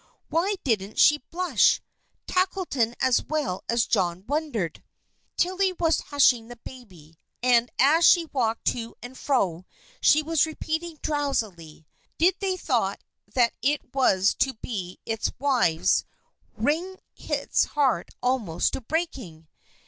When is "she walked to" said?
8.03-8.95